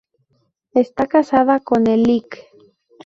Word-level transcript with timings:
Está 0.73 1.05
casada 1.05 1.59
con 1.59 1.85
el 1.85 2.01
Lic. 2.01 2.43